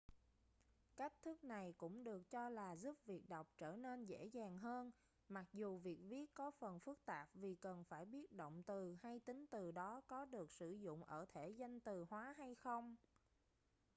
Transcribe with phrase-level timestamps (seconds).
[0.95, 4.91] cách thức này cũng được cho là giúp việc đọc trở nên dễ dàng hơn
[5.29, 9.19] mặc dù việc viết có phần phức tạp vì cần phải biết động từ hay
[9.19, 12.95] tính từ đó có được sử dụng ở thể danh từ hóa hay không